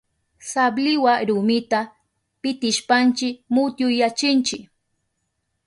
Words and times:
Sabliwa 0.51 1.13
rumita 1.27 1.79
pitishpanchi 2.41 3.27
mutyuyachinchi. 3.53 4.57